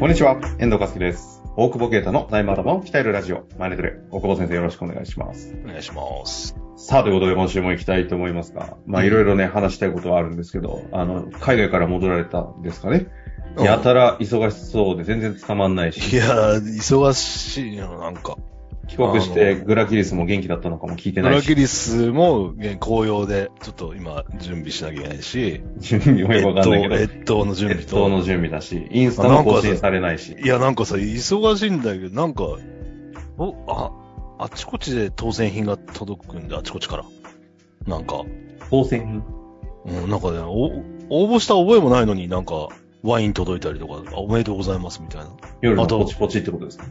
[0.00, 1.42] こんにちは、遠藤和樹です。
[1.56, 3.94] 大久保啓太の内馬頭を鍛えるラジオ、マネトレ。
[4.10, 5.56] 大久保先生よろしくお願いします。
[5.64, 6.56] お願いします。
[6.76, 13.06] さあ、ということで今週も行きたいと思いますが、まあいろいろね、話したいことはあるんですけど、あの、海外から戻られたんですかね？
[13.56, 18.36] うんやたら忙しそうで全然捕まんないいし、やー、忙しいよ、なんか。
[18.86, 27.82] 帰国してグラキリスも元気だったのかも聞いてブないし、ラキリスも、ね紅葉で、ちょっと今、準備しなきゃいけないし、準備もよくわかんないけど、越冬の準備と。
[27.82, 30.36] 越冬の準備だし、インスタも更新されないし。
[30.38, 32.44] いや、なんかさ、忙しいんだけど、なんか、
[33.38, 33.90] お、あ、
[34.38, 37.04] あっちこっちで当選品が届くんで、あっちこっちから。
[37.86, 38.22] なんか、
[38.70, 39.22] 当選
[39.86, 40.70] うん、なんかね、お
[41.10, 42.68] 応募した覚えもないのになんか、
[43.02, 45.30] ワイン届いたりとか、あおめでとうございますみたいな。
[45.60, 46.86] 夜のポチポチってことですか？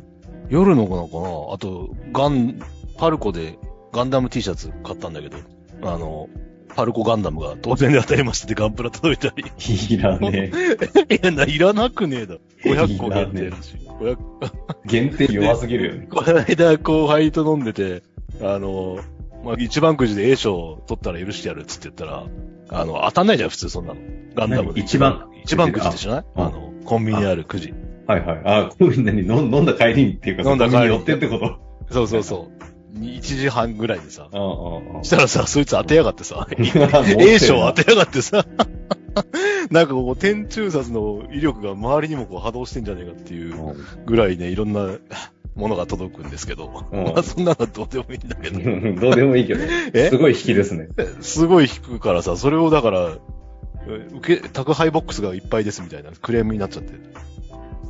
[0.49, 2.59] 夜の子なのかなあと、ガン、
[2.97, 3.57] パルコで
[3.91, 5.37] ガンダム T シャツ買ったんだけど、
[5.83, 6.29] あの、
[6.75, 9.45] パルコガンダムが当然で当たりましてガンプラ届いたり。
[9.89, 10.51] いらね
[11.09, 12.35] いや、な、いらなくねえだ。
[12.63, 13.87] 500個限定らしい。
[13.87, 14.47] 500え。
[14.85, 16.07] 限定弱すぎるよね。
[16.09, 18.03] この間後輩と飲んでて、
[18.41, 18.97] あの、
[19.43, 22.25] まあ、一番くじで A 賞取ったら許してやるっつって言ったら、
[22.69, 23.99] あの、当たんないじゃん、普通そんなの。
[24.33, 24.79] ガンダム何？
[24.79, 25.29] 一番？
[25.43, 26.25] 一番くじって知らない？
[26.35, 27.73] ああの、コンビニにあるくじ。
[28.07, 28.41] はいはい。
[28.45, 31.93] あ、こういうのに飲んだ帰りにっていうか、飲んだ帰りに寄ってってこと？
[31.93, 32.49] そうそうそ
[32.95, 32.99] う。
[32.99, 34.27] 1時半ぐらいでさ。
[34.31, 35.03] うんうんうん。
[35.03, 38.45] したらさ、そいつ当てやがってさ、 A 賞当てやがってさ、
[39.71, 43.55] なんかこう、天中殺の威力が周りにもこう波動してんじゃねえかっていう
[44.05, 44.89] ぐらいね、いろんな
[45.55, 49.61] ものが届くんですけど、うんまあそんなのはどうでもいいんだけど、うんどうでもいいけど、
[49.93, 50.09] え？
[50.09, 50.87] すごい引きですね。
[51.21, 53.17] すごい引くからさ、それをだから、
[53.87, 56.93] え受け、宅配ボックスがいっぱいですみたいなクレームになっちゃって。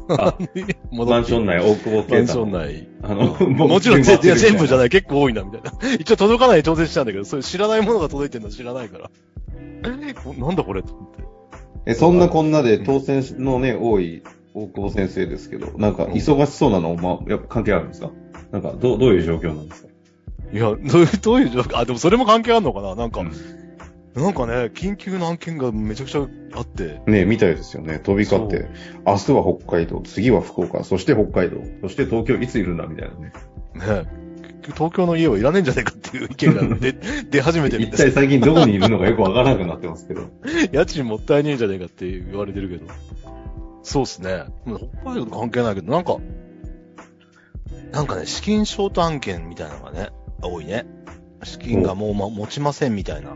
[0.91, 2.45] マンション内、大久保マンショ。
[2.45, 2.87] ン内。
[3.01, 4.79] あの、うんもちろん、いや全部じゃい。
[4.79, 5.71] ない、結構多いな、みたいな。
[5.99, 9.09] 一応届かない調整したんだけど、それ知らないものが届いてるの知らないから。
[10.25, 11.23] おなんだこれと思って。
[11.85, 18.11] え、そんなこんなで当選のね、多い大久保先生ですけど、なんか忙しそうなの、まあ、やっぱ関係あるんですか？
[18.51, 19.89] なんか、どう、どういう状況なんですか？
[20.53, 22.95] いや、どういう、どういう状況、あ、でもそれも関係あるのかな？
[22.95, 23.31] なんか、うん
[24.15, 27.99] なんかね、緊急の案件がめちゃくちゃあって、ねみたいですよね。
[27.99, 28.67] 飛び交って、
[29.05, 33.33] 明日は北海道、次は福岡、そして北海道、そして東京いついるんだみたいなね。
[33.73, 34.05] ね、
[34.75, 36.93] 東京の家はいらねえんじゃねえかっていう意見が 出、
[37.29, 40.29] 出始めてるんです一体最近どこにいるのかよくわからなくなってますけど。
[40.71, 42.85] 家賃もったいねえんじゃねえかって言われてるけど。
[43.81, 44.45] そうっすね。
[44.65, 46.17] まあ北海道と関係ないけど、なんか、
[47.91, 50.09] なんかね、資金ショート案件みたいなのがね、
[50.41, 50.85] 多いね。
[51.43, 53.35] 資金がもう、ま、持ちませんみたいな。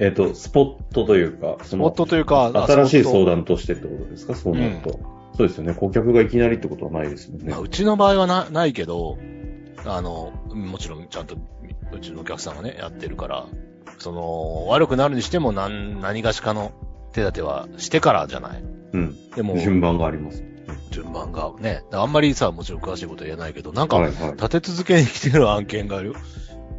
[0.00, 4.34] えっ、と、スポットというか、そスポットというか、あ新しい相談としてってことですか？
[4.34, 4.98] そうなると、
[5.36, 5.74] そうですよね。
[5.74, 7.60] 顧客がいきなりってことはないですよねまあ。
[7.60, 9.18] うちの場合はな、ないけど、
[9.84, 11.36] あの、もちろんちゃんと、
[11.92, 13.46] うちのお客さんがね、やってるから、
[13.98, 16.72] その、悪くなるにしても何、何がしかの
[17.12, 18.62] 手立てはしてからじゃない。
[18.92, 19.30] うん。
[19.32, 20.42] でも、順番があります。
[20.90, 24.32] 順番がね、あんまりさ、もちろん詳しいことは言えないけど、なんか、はいはい。
[24.32, 26.14] 立て続けに来てる案件があるよ。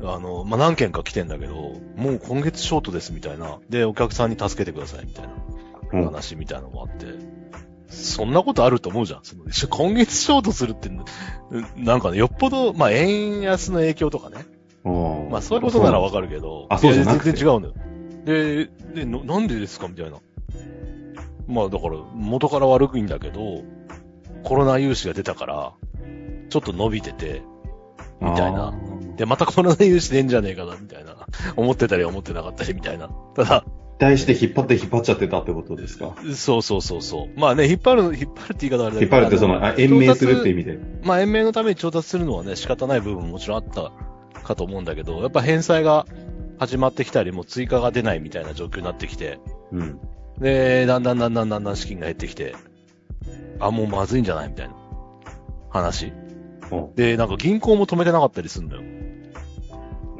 [0.03, 1.53] あの、まあ、何件か来てんだけど、
[1.95, 3.59] もう今月ショートですみたいな。
[3.69, 5.33] で、お客さんに助けてくださいみたいな
[5.93, 7.05] うん話みたいなのもあって。
[7.87, 9.19] そんなことあると思うじゃん。
[9.23, 14.45] その今月ショートするって、うんなんかね、よっぽど、まあ、円安の影響とかね。
[15.29, 16.67] まあ、そういうことならわかるけど。
[16.69, 17.73] あそうじゃな全然違うのよ。
[18.25, 20.17] で、で、のなんでですかみたいな。
[21.47, 23.63] まあ、だから、元から悪いんだけど、
[24.43, 25.73] コロナ融資が出たから、
[26.49, 27.41] ちょっと伸びてて、
[28.21, 28.73] みたいな。
[29.21, 31.15] で、またコロナ融資出んじゃねえかな、みたいな。
[31.55, 33.07] 思ってたり思ってなかったり、みたいな。
[33.35, 33.65] ただ、
[33.99, 36.15] 期待して引っ張って引っ張っちゃってたってことですか？
[36.33, 37.39] そうそうそうそう。
[37.39, 39.05] まあね、引っ張る、引っ張るって言い方はあれだけど。
[39.05, 40.63] 引っ張るってその、あ延命するって意味。
[40.63, 40.79] 味で。
[41.03, 43.91] まあ延命のために調達するのはね、仕方ない部分ももちろんあった
[44.41, 46.07] かと思うんだけど、やっぱ返済が
[46.57, 49.37] 始まってきたり、もう追加が出ないみたいな状況になってきて、
[49.71, 49.99] うん。
[50.39, 52.55] で、だんだんだんだんだんだん資金が減ってきて、
[53.59, 54.73] あ、もうまずいんじゃないみたいな
[55.69, 56.07] 話。
[56.07, 56.21] うん
[56.95, 58.81] で、なんか銀行も止めてなかったりするのよ。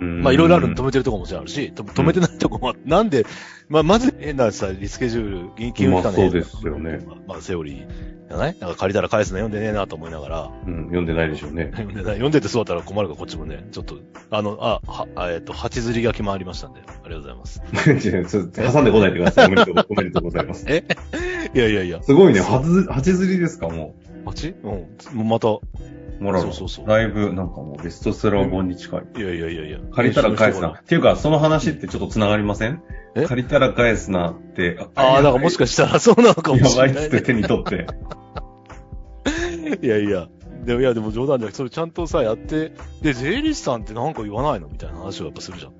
[0.01, 0.21] うん。
[0.21, 3.25] まあいろいろあるの止めてるとこももちろんあるし、と止めてないとこもなんで、
[3.69, 6.99] まあまず変なさ、リスケジュール、銀金融機関のまあそうですよね。
[7.07, 7.87] まあ、まあセオリー
[8.27, 8.57] じゃない？
[8.59, 11.71] なんか借りたら返すの読んでねえなと思いながら、うん、読んでないでしょうね。
[11.75, 13.99] 読んでない、読んでてそうだったら困るからこっちもね、ちょっと、
[14.29, 17.61] あの、あ、は、あえっ、と、八釣りが決まりましたんで、ありがとうございます。
[18.71, 19.47] 挟んでこないでください。
[19.47, 19.71] おめでと
[20.19, 20.45] う、ござい。
[20.45, 20.65] ます。
[20.69, 20.83] え？
[21.53, 22.39] いやいやいや、すごいね。
[22.39, 24.10] はず、八釣りですかも八
[24.63, 24.69] うん。
[24.71, 25.61] もうまた、う。
[26.19, 29.01] もらそうそうそうだいぶ、なんかもうベストセラー本に近い。
[29.17, 29.79] いやいやいやいや。
[29.93, 30.69] 借りたら返すな。
[30.69, 32.83] っていうか、その話ってちょっと繋がりません？
[33.15, 33.25] え？
[33.25, 34.77] 借りたら返すなって。
[34.95, 37.01] ああ、だからもしかしたら そうなのかもやばしれない、ね。
[37.01, 37.87] いっつって手に取って。
[39.81, 40.27] いやいや。
[40.63, 42.71] でも、いや、でも冗談じゃなくて、それちゃんとさ、やって、
[43.01, 44.67] で、税理士さんってなんか言わないの？
[44.67, 45.71] みたいな話をやっぱするじゃん。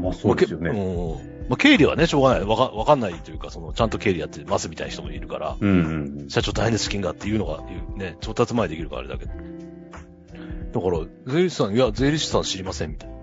[0.00, 0.70] まあそうですよね。
[0.70, 2.44] まあけうんまあ、経理はね、しょうがない。
[2.44, 6.30] わか、わかんないというか、その、ちゃんと経理やってますみたいな人もいるから、うんうん。
[6.30, 7.60] 社長大変です、資金がっていうのが、
[7.96, 9.32] ね、調達前できるからあれだけど。
[9.32, 13.16] だから、税理士さん、いや、税理士さん知りません、みたいな。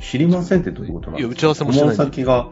[0.00, 1.40] 知りませんってどういうことなんいや、ですか？
[1.40, 2.48] 打ち合わせもしてない先が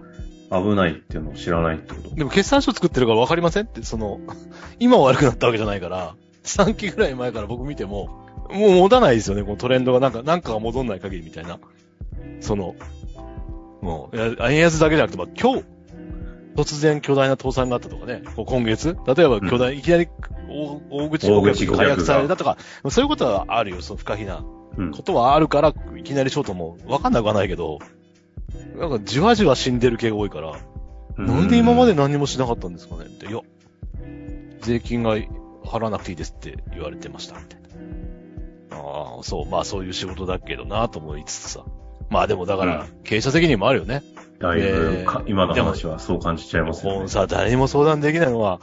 [0.51, 2.15] 危ないっていうのを知らないってこと？
[2.15, 4.21] でも決算書作ってるから分かりませんって、その、
[4.81, 6.15] 今は悪くなったわけじゃないから、
[6.45, 11.59] 3期ぐらい前から僕見ても、もう持たないですよね、このトレンドがなんか、なんかが戻んない限りみたいな。
[12.41, 12.75] その、
[13.81, 15.65] もう、円安だけじゃなくて、まあ今日、
[16.57, 20.09] 突然巨大な倒産があったとかね、今月、例えば巨大、いきなり
[20.49, 24.45] 大大口顧客が解約されたとか、そういうことはあるよ、その不可避な
[24.77, 27.79] うんことはあるから、いきなりショートも分かんなくはないけど、
[28.77, 30.59] なんかじわじわ死んでる系が多いから、
[31.17, 33.27] なんで今まで何もしなかったんですかねって。
[33.27, 33.41] いや、
[34.61, 35.17] 税金が
[35.65, 37.61] 払わなくていいですって言われてました、みたい
[38.71, 38.79] な。
[38.79, 41.65] ああ、そう、まあそういう仕事だけどなと思いつつさ。
[42.11, 44.03] まあでもだから、経営者責任もあるよね。
[44.41, 46.99] だいぶかえー今の話はそう感じちゃいますよね。
[47.01, 48.61] もうさ、誰にも相談できないのは、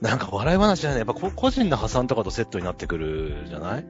[0.00, 0.98] なんか笑い話じゃない。
[0.98, 3.86] やっぱこ個人の破産とかとセットになってくるじゃない？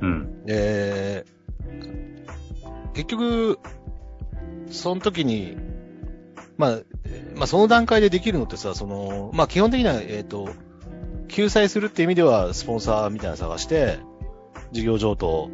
[0.00, 0.42] うん。
[0.48, 3.58] えー、結局、
[4.70, 5.56] その時に、
[6.56, 6.70] まあ、
[7.04, 10.48] えーまあその段階でできるのってさ、その、まあ基本的には、えっ、と、
[11.28, 13.98] 救済するって意味では、スポンサーみたいなの探して、
[14.72, 15.50] 事業譲渡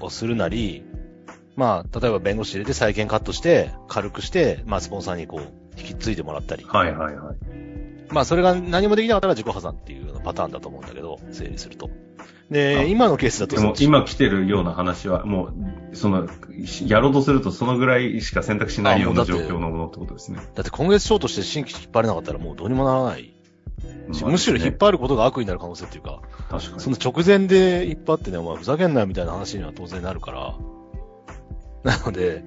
[0.00, 0.82] をするなり、
[1.56, 6.64] まあ、例えば弁護士入れて債権カットして、軽くして、まあスポンサーにこう、引き継いでもらったり。
[6.64, 7.36] はいはいはい。
[8.10, 11.90] まあそれが何もできなかったら自己破産っていうようなパターンだと思うんだけど、整理すると。
[12.18, 15.50] あで、今のケースだとでも今来てるような話は、も
[15.92, 16.28] う、その、
[16.86, 20.38] やろうとするとそのぐらいしか選択しないような状況のものってことですね。
[20.54, 23.34] だって今月ショートして新規引っ張れなかったらもうどうにもならない。
[24.08, 26.20] まあむしろ引っね張ることが悪意になる可能性っていうか、
[26.50, 26.80] 確かに。
[26.80, 30.54] その直前で引っ張ってね、お前ふざけんなよみたいな話には当然なるから。
[31.84, 32.42] なので、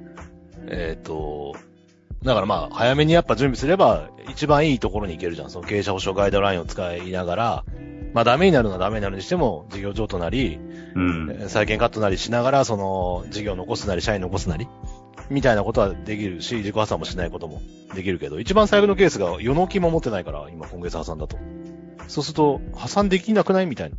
[0.67, 1.55] えっ、と、
[2.23, 5.49] だからまあ、早めにやっぱ準備すれば、一番いいところに行けるじゃん。
[5.49, 7.63] その経営者保障ガイドラインを使いながら、
[8.13, 10.59] まあダメになるのはダメになるにしても、事業譲渡なり、
[10.95, 11.29] うん。
[11.31, 14.67] えー債権カットなりしながら、その、事業を残すなり、社員残すなり、
[15.29, 17.61] みたいなことはできるし、自己破産もしないことも
[17.93, 21.37] できるけど、一番最悪のケースが、世の気も持ってないから、今今月破産だと。
[22.07, 23.97] そうすると、破産できなくないみたいな。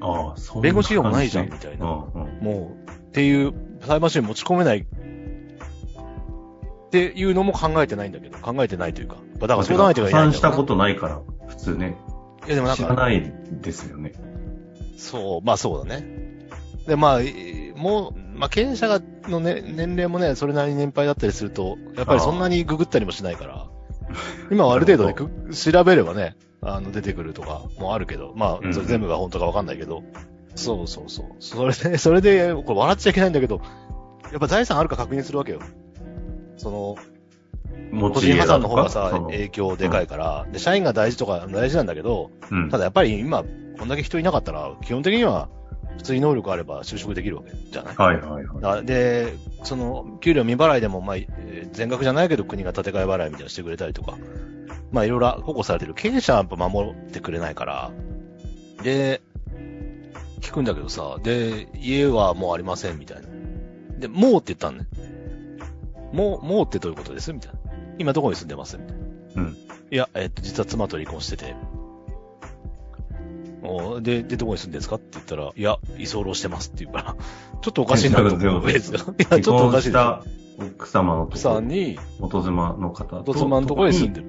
[0.00, 1.86] ああ、そう弁護士費用もないじゃん、感みたいな。
[1.86, 2.44] うんうん。
[2.44, 3.52] もう、っていう、
[3.82, 4.78] 裁判所に持ち込めない。
[4.78, 4.84] っ
[6.90, 9.16] ていうのも考えてないんだけど、考えてないというか。
[9.38, 11.96] だから相談相手がいないんだろうな破産したことないから、普通ね。
[12.46, 14.12] いやでもなんか、知らないですよね。
[14.96, 16.04] そう、まあそうだね。
[16.86, 23.66] で、まあ、えーもう、まあ経営者がの、ね、年齢もね、それなりに年配だったりすると、やっぱりそんなにググったりもしないから、
[24.50, 30.02] 今はある程度ね、く調べればね、あの、出てくるとかもあるけど、まあ、うんそれ全部が本当かわかんないけど、
[30.54, 31.26] そうそうそう。
[31.40, 33.60] それで、 それで、これ笑っちゃいけないんだけど、
[34.32, 35.60] やっぱ財産あるか確認するわけよ。
[36.56, 36.96] その、
[37.92, 43.44] 持個人破産の方がさ、影響でかいから、で、社員が大事とか大事なんだけど、うんただやっぱり今、
[43.78, 45.48] こんだけ人いなかったら、基本的には、
[45.96, 47.96] 普通に能力あれば就職できるわけじゃない？
[47.96, 48.62] はいはいはい。
[48.62, 54.16] だで、その、給料未払いでも、まあ、えー全額じゃないけど国が建て替え払いみたいなのしてくれたりとか、
[54.90, 55.94] まあ、いろいろ保護されてる。
[55.94, 57.90] 経営者はやっぱ守ってくれないから、
[58.82, 59.20] で、
[60.40, 63.28] 聞くんだけどさ、で、家はもうありませんみたいな。
[63.98, 64.86] で、もうって言ったんね。
[66.12, 67.32] もう、もうってどういうことです？
[67.32, 67.58] みたいな。
[67.98, 68.78] 今どこに住んでます？
[68.78, 69.02] みたいな。
[69.36, 69.56] うん。
[69.90, 71.54] いや、えっと、実は妻と離婚してて。
[73.62, 74.96] おで、で、どこに住んでるんですか？
[74.96, 77.16] って言ったら、いや、居候してますって言うから、
[77.60, 78.70] ちょっとおかしいなと思う。
[78.70, 78.96] いや、ちょ
[79.40, 79.92] っ離とおかしい
[80.58, 83.24] 奥様のと奥こさんに、元妻の方と。
[83.26, 84.26] 元妻のところに住んでる。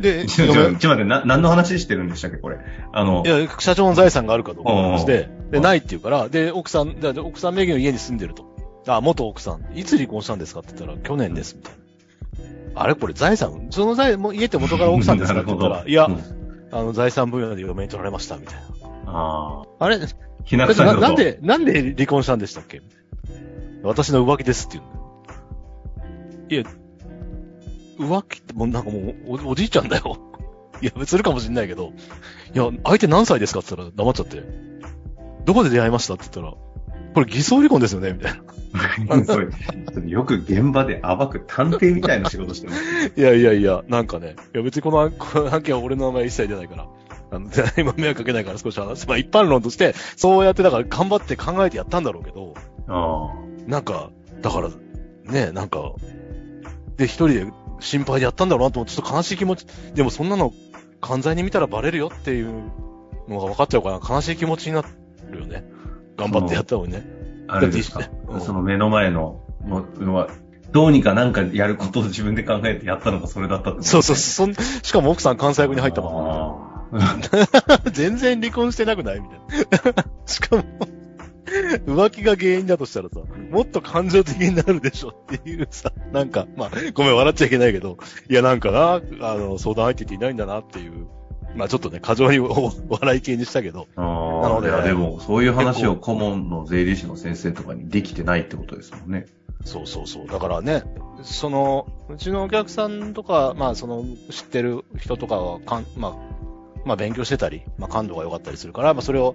[0.00, 2.58] で、 ちょ、ちょ、ちょ待って、な、何の話してるんでしたっけ、これ？
[2.92, 8.44] あのい、や、社長の財産があるかどうかの話で、うんで、ないって言うから、で、奥さん、で奥さん名義の家に住んでると。
[8.86, 9.78] あ、元奥さん。
[9.78, 11.72] いつ離婚したんですかって言ったら、去年です、みたい
[12.74, 12.82] な。
[12.82, 16.18] あれこれ財産その財、もう家って元から奥さんですかって言ったら、いや、うん
[16.70, 18.60] あの、財産分野で嫁に取られました、みたいな。
[19.06, 19.84] ああ。
[19.84, 19.98] あれ？
[20.44, 22.82] ひなくさんななんで、なんで離婚したんでしたっけ？
[23.82, 26.64] 私の浮気ですって言うんだよ。
[26.66, 26.77] いや、
[27.98, 30.18] 浮気ってもうなんかもうお、おじいちゃんだよ。
[30.80, 31.92] いや、するかもしんないけど。
[32.54, 34.42] いや、相手何歳ですかって言ったら黙っちゃって。
[35.44, 36.54] どこで出会いましたって言ったら、
[37.14, 39.24] これ偽装離婚ですよねみたいな。
[39.24, 39.40] そ
[40.00, 42.82] よく現場で暴く探偵みたいな仕事してます。
[43.16, 44.36] いやいやいや、なんかね。
[44.54, 46.86] いや別にこの案この案件は俺の名前一切出ないから。
[47.30, 49.08] あの、今迷惑かけないから少し話す。
[49.08, 52.54] まあ一般論として、そうやってだから頑張って考えてやったんだろうけど、
[52.88, 53.34] あ
[53.66, 54.70] なんか、だから、
[55.30, 55.92] ね、なんか、
[56.96, 57.46] で、一人で
[57.80, 60.52] 心配でやったんだろうなと思って、ちょっと悲しい気持ち、でもそんなの、
[61.00, 62.52] 犯罪に見たらバレるよっていう
[63.28, 64.82] のが分かっちゃうから、悲しい気持ちにな
[65.30, 65.64] るよね。
[66.16, 67.06] 頑張ってやったのにね。
[67.48, 67.54] あ。
[67.56, 68.02] あれですか？
[68.40, 70.28] その目の前のものは、
[70.72, 76.98] どうにかなんかやることを自分で考えてやったのがそれだったってことそうそう、そん、しかも奥さん関西役に入ったもん。
[77.00, 79.20] あ 全然離婚してなくない？
[79.20, 80.04] みたいな。
[80.26, 80.64] しかも、
[81.86, 83.20] 浮気が原因だとしたらさ、
[83.50, 87.98] もっと感情的になるでしょっていうさ、なんか、まあ、ごめん、笑っちゃいけないけど、
[88.28, 91.06] いや、なんかな、あの、相談相手っていないんだなっていう、
[91.54, 99.26] まあちょっとね、過剰にお 笑い系にしたけど、あなのでいやでも、そういう話を顧問の税理士の先生とかにできてないってことですもんね。
[99.64, 100.26] そうそうそう。
[100.26, 100.84] だからね、
[101.22, 106.16] その、うちのお客さんとか、まあその、知ってる人とかは、かん、まあ、
[106.84, 109.34] まあ勉強してたり、まあ感度が良かったりするから、まあそれを、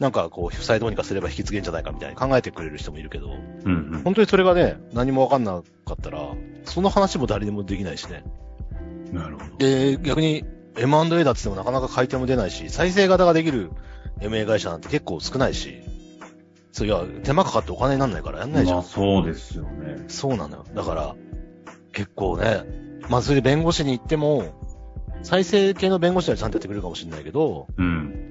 [0.00, 3.28] なんかこう、負債どうにかすれば引き継げんじゃないかみたいに考えてくれる人もいるけど、
[3.64, 4.02] うんうん。
[4.02, 8.24] 本当にそれがね、何もわかんなかったら、その話も誰にもできないしね。
[9.12, 9.56] なるほど。
[9.58, 10.44] で、逆に
[10.76, 13.70] M&A だって言ってもなかなか買い手も出ないし、再生型ができる
[14.20, 15.82] MA 会社なんて結構少ないし、
[16.72, 18.78] そういや、手間かかってお金になんないからやんないじゃん。
[18.78, 20.04] まあそうですよね。
[20.08, 20.64] そうなのよ。
[20.74, 21.14] だから、
[21.92, 22.62] 結構ね、
[23.10, 24.54] まあそれで弁護士に行っても、
[25.22, 28.29] 再生系の弁護士はちゃんとやってくれるかもしれないけど、うん。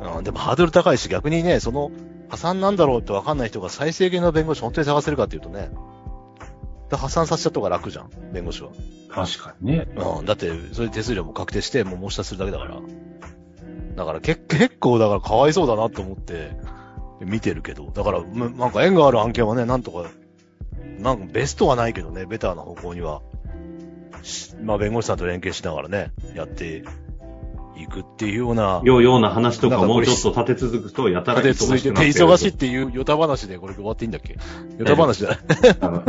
[0.00, 1.90] うん、でもハードル高いし逆にね、その
[2.28, 5.70] 破産なんだろうってわかんない人が再生系の弁護士本当に探せるかっていうとね、
[6.88, 8.70] だ破産させちゃった方が楽じゃん、弁護士は。
[9.08, 9.88] 確かにね。
[9.96, 12.80] うん、だって、それで手数料も確定して、もう申し出するだけだから。
[13.96, 16.52] だからけ結構だからかわいそうだなと思って
[17.20, 20.10] 見てるけど、だから、むなんか縁がある案件はね、なんとか、
[20.98, 23.22] なんかベストはないけどね、ベターな方向には、
[24.22, 26.84] しまあ弁護士さんと連携しながらね、やって
[27.82, 34.36] いくっていうような、ようような話とかもうちょっと立て続くとやたらで続いてて忙しいっていうヨタ話でこれ終わっていいんだっけ
[34.78, 35.38] ヨタ話じゃない。
[35.80, 36.04] あの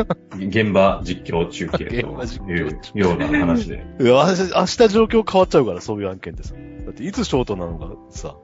[0.47, 3.85] 現場実況中継という況ような話で。
[4.01, 4.25] いや
[4.55, 6.55] 明日状況変わっちゃうから、そういう案件ってさ。
[6.85, 8.35] だっていつショートなのかさ、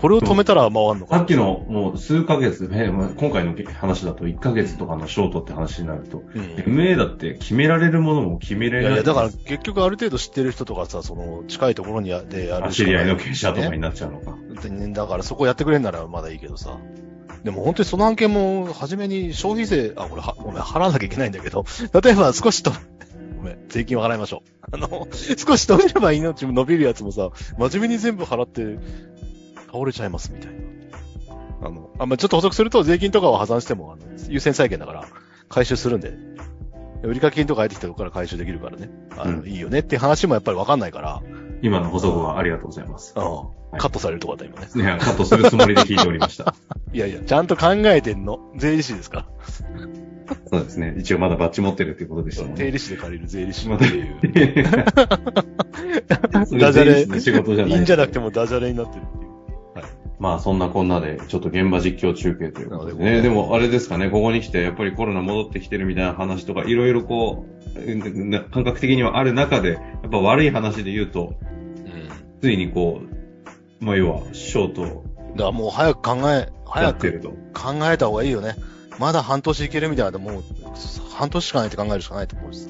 [0.00, 6.42] これを止めたら回んのかさっきのもう数ヶ月、ね、まあ今回の話だと1ヶ月とかのショートって話になると、うん。
[6.42, 8.92] MA だって決められるものも決められない。
[8.92, 14.36] いやいや、だから結局ある程度知ってる人とかさ、その近いところにやでやるあ知り合いの経営経者とかになっちゃうのか。
[14.68, 14.92] ね。
[14.92, 16.78] だからそこやってくれんならまだいいけどさ。
[17.44, 21.64] でも本当にその案件も、初めに消費税、あ、これは、ごめん、払わなきゃいけないんだけど、
[22.02, 22.72] 例えば少しと、
[23.36, 24.50] ごめん、税金を払いましょう。
[24.72, 28.78] あの、少し止めれば命も伸びるやつもさ、真面目に全部払って、
[29.70, 30.58] 倒れちゃいますみたいな。
[31.60, 35.04] あの、あ、まあ、ちょっと補足すると、税金とかは破産しても、あの、優先債権だから、
[35.48, 36.16] 回収するんで、
[37.02, 38.90] 売掛金とか入ってきたとこから回収できるからね。
[39.16, 41.22] あの、うんいいよねっていう話もやっぱりわかんないから、
[41.62, 43.14] 今の補足はありがとうございます。
[43.16, 44.68] うんいカットされるとこだった今ね。
[44.74, 46.54] いや、カットするつもりで聞いておりました。
[46.92, 48.40] いやいや、ちゃんと考えてんの。
[48.56, 49.26] 税理士ですから。
[50.50, 50.94] そうですね。
[50.98, 52.56] 一応まだバッチ持ってるっていうことでしたもんね。
[52.64, 54.16] 税理士で借りる税理士っていう。
[56.58, 57.74] ダジャレ税理士の仕事じゃない。
[57.74, 59.27] いいんじゃなくてもダジャレになってるっていう。
[60.18, 63.22] まあそんなこんなで、ちょっと現場実況中継ということであね。
[63.22, 67.46] でもでもあれですかね、ここに来てやっぱりコロナ戻ってきてるみたいな話とか、いろいろこ
[67.76, 72.08] う、うん感覚的にはある中で、やっぱ悪い話で言うと、うん。
[72.40, 73.00] ついにこ
[73.80, 75.02] う、まあ要は、ショートだか
[75.36, 77.20] らもう早く考え、や早く。
[77.54, 78.56] 考えた方がいいよね。
[78.98, 80.42] まだ半年いけるみたいなともう、
[81.14, 82.68] 半年しかないって考えるしかないと思うし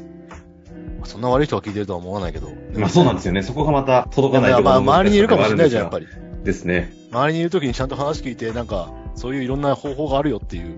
[1.05, 2.51] そんな悪い人が聞いてるとは思わないけど。
[2.75, 3.43] まあそうなんですよね。
[3.43, 6.07] そこがまた届かないまあ、ところの周りにいるかもしれないじゃん、やっぱり。
[6.07, 6.45] り。
[6.45, 6.93] ですね。
[7.11, 10.75] 周りにいるときにちゃんと話聞いて、なんか、そういういろんな方法があるよっていう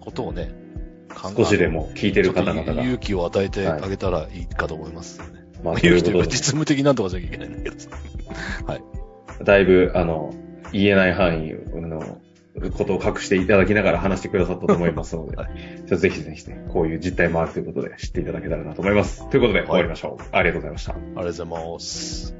[0.00, 0.52] ことをね、
[1.36, 2.82] 少しでも聞いてる方々が。
[2.82, 5.44] 勇気を与えてあげたらいいかと思いますよね。
[5.62, 7.90] まあ、と勇気というか実務的なんとかしなきゃいけないんだけどさ。
[9.42, 10.34] だいぶ、あの、
[10.72, 12.18] 言えない範囲の
[12.76, 19.28] ことを隠していただきながら話してくださったと思いますので、はちょっとぜひぜひね、こういう実態もあるということで知っていただけたらなと思います。
[19.30, 20.24] ということで、終わりましょう。
[20.32, 20.92] ありがとうございました。
[20.92, 22.39] ありがとうございます。